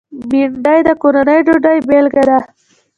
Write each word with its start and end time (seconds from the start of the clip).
بېنډۍ 0.29 0.79
د 0.87 0.89
کورني 1.01 1.37
ډوډۍ 1.45 1.77
بېلګه 1.87 2.23
ده 2.29 2.39